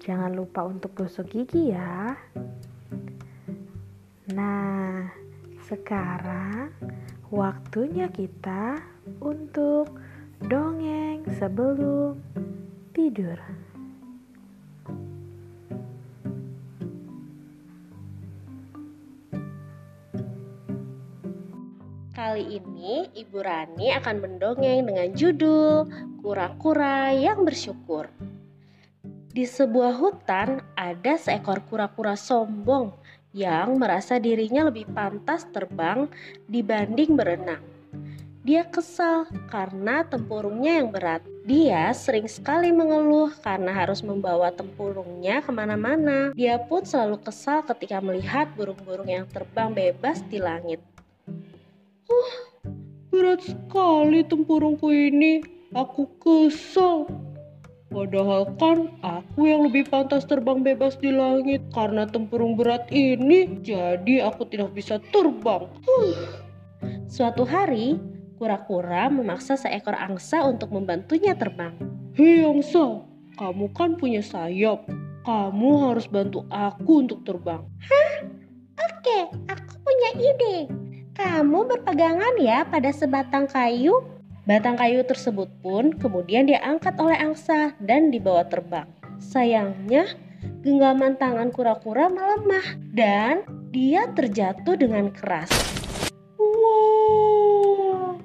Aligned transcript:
jangan 0.00 0.32
lupa 0.32 0.64
untuk 0.64 0.96
gosok 0.96 1.28
gigi 1.28 1.76
ya. 1.76 2.16
Nah, 4.32 5.12
sekarang 5.68 6.72
waktunya 7.28 8.08
kita 8.08 8.80
untuk 9.20 9.92
dongeng 10.40 11.20
sebelum 11.36 12.16
tidur. 12.96 13.36
Kali 22.16 22.56
ini 22.56 23.08
Ibu 23.16 23.38
Rani 23.40 23.96
akan 23.96 24.16
mendongeng 24.20 24.84
dengan 24.88 25.08
judul 25.12 25.88
Kura-kura 26.20 27.16
yang 27.16 27.48
bersyukur. 27.48 28.12
Di 29.30 29.46
sebuah 29.46 29.94
hutan 29.94 30.58
ada 30.74 31.14
seekor 31.14 31.62
kura-kura 31.70 32.18
sombong 32.18 32.90
yang 33.30 33.78
merasa 33.78 34.18
dirinya 34.18 34.66
lebih 34.66 34.90
pantas 34.90 35.46
terbang 35.54 36.10
dibanding 36.50 37.14
berenang. 37.14 37.62
Dia 38.42 38.66
kesal 38.66 39.30
karena 39.46 40.02
tempurungnya 40.02 40.82
yang 40.82 40.90
berat. 40.90 41.22
Dia 41.46 41.94
sering 41.94 42.26
sekali 42.26 42.74
mengeluh 42.74 43.30
karena 43.38 43.70
harus 43.70 44.02
membawa 44.02 44.50
tempurungnya 44.50 45.46
ke 45.46 45.54
mana-mana. 45.54 46.34
Dia 46.34 46.58
pun 46.58 46.82
selalu 46.82 47.22
kesal 47.22 47.62
ketika 47.62 48.02
melihat 48.02 48.50
burung-burung 48.58 49.06
yang 49.06 49.30
terbang 49.30 49.70
bebas 49.70 50.26
di 50.26 50.42
langit. 50.42 50.82
Uh, 52.10 52.34
berat 53.14 53.46
sekali 53.46 54.26
tempurungku 54.26 54.90
ini. 54.90 55.38
Aku 55.70 56.10
kesal. 56.18 57.29
Padahal 57.90 58.46
kan 58.54 58.86
aku 59.02 59.50
yang 59.50 59.66
lebih 59.66 59.90
pantas 59.90 60.22
terbang 60.22 60.62
bebas 60.62 60.94
di 61.02 61.10
langit 61.10 61.58
karena 61.74 62.06
tempurung 62.06 62.54
berat 62.54 62.86
ini. 62.94 63.58
Jadi 63.66 64.22
aku 64.22 64.46
tidak 64.46 64.70
bisa 64.78 65.02
terbang. 65.10 65.66
Suatu 67.10 67.42
hari, 67.42 67.98
kura-kura 68.38 69.10
memaksa 69.10 69.58
seekor 69.58 69.98
angsa 69.98 70.46
untuk 70.46 70.70
membantunya 70.70 71.34
terbang. 71.34 71.74
Hei 72.14 72.46
angsa, 72.46 73.02
kamu 73.34 73.66
kan 73.74 73.98
punya 73.98 74.22
sayap. 74.22 74.86
Kamu 75.26 75.90
harus 75.90 76.06
bantu 76.06 76.46
aku 76.46 77.02
untuk 77.02 77.26
terbang. 77.26 77.66
Hah? 77.90 78.12
Oke, 78.86 79.34
aku 79.50 79.72
punya 79.82 80.10
ide. 80.30 80.56
Kamu 81.18 81.66
berpegangan 81.66 82.38
ya 82.38 82.62
pada 82.62 82.94
sebatang 82.94 83.50
kayu. 83.50 83.98
Batang 84.50 84.82
kayu 84.82 85.06
tersebut 85.06 85.46
pun 85.62 85.94
kemudian 85.94 86.42
diangkat 86.42 86.98
oleh 86.98 87.14
angsa 87.14 87.70
dan 87.78 88.10
dibawa 88.10 88.42
terbang. 88.50 88.90
Sayangnya, 89.22 90.10
genggaman 90.66 91.14
tangan 91.22 91.54
kura-kura 91.54 92.10
melemah 92.10 92.74
dan 92.90 93.46
dia 93.70 94.10
terjatuh 94.10 94.74
dengan 94.74 95.14
keras. 95.14 95.54
Wow. 96.34 98.18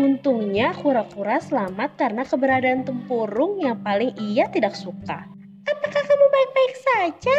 Untungnya 0.00 0.72
kura-kura 0.80 1.44
selamat 1.44 2.00
karena 2.00 2.24
keberadaan 2.24 2.88
tempurung 2.88 3.60
yang 3.60 3.76
paling 3.84 4.16
ia 4.16 4.48
tidak 4.48 4.72
suka. 4.72 5.28
Apakah 5.68 6.02
kamu 6.08 6.26
baik-baik 6.32 6.74
saja? 6.80 7.38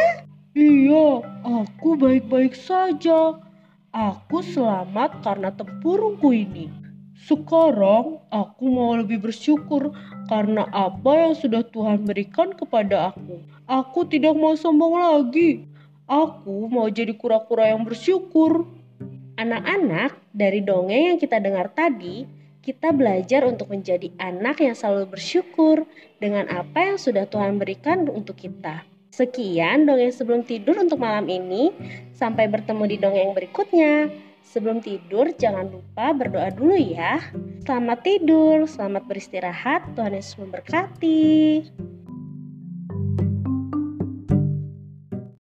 Iya, 0.53 1.25
aku 1.41 1.97
baik-baik 1.97 2.53
saja. 2.53 3.41
Aku 3.89 4.45
selamat 4.45 5.25
karena 5.25 5.49
tempurungku 5.57 6.29
ini. 6.37 6.85
Sekarang 7.25 8.21
aku 8.29 8.65
mau 8.69 8.93
lebih 8.93 9.17
bersyukur 9.17 9.89
karena 10.29 10.69
apa 10.69 11.25
yang 11.25 11.33
sudah 11.33 11.65
Tuhan 11.65 12.05
berikan 12.05 12.53
kepada 12.53 13.09
aku. 13.09 13.41
Aku 13.65 14.05
tidak 14.05 14.37
mau 14.37 14.53
sombong 14.53 15.01
lagi. 15.01 15.65
Aku 16.05 16.69
mau 16.69 16.85
jadi 16.87 17.17
kura-kura 17.17 17.73
yang 17.73 17.81
bersyukur. 17.81 18.69
Anak-anak, 19.37 20.17
dari 20.29 20.61
dongeng 20.61 21.13
yang 21.13 21.19
kita 21.19 21.41
dengar 21.41 21.73
tadi, 21.73 22.25
kita 22.61 22.93
belajar 22.93 23.43
untuk 23.49 23.73
menjadi 23.73 24.13
anak 24.21 24.61
yang 24.61 24.77
selalu 24.77 25.17
bersyukur 25.17 25.89
dengan 26.21 26.45
apa 26.53 26.93
yang 26.93 26.97
sudah 27.01 27.25
Tuhan 27.25 27.57
berikan 27.57 28.05
untuk 28.07 28.37
kita. 28.37 28.85
Sekian 29.09 29.89
dongeng 29.89 30.13
sebelum 30.13 30.45
tidur 30.45 30.77
untuk 30.77 31.01
malam 31.01 31.25
ini. 31.25 31.73
Sampai 32.13 32.45
bertemu 32.45 32.83
di 32.85 32.97
dongeng 33.01 33.33
berikutnya. 33.33 34.26
Sebelum 34.47 34.79
tidur, 34.79 35.35
jangan 35.35 35.67
lupa 35.67 36.15
berdoa 36.15 36.47
dulu 36.55 36.79
ya. 36.79 37.19
Selamat 37.67 37.99
tidur, 37.99 38.63
selamat 38.63 39.03
beristirahat. 39.03 39.91
Tuhan 39.91 40.15
Yesus 40.15 40.39
memberkati. 40.39 41.67